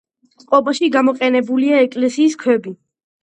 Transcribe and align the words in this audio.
წყობაში 0.43 0.87
გამოყენებულია 0.95 1.83
ეკლესიის 1.89 2.39
ქვები. 2.45 2.75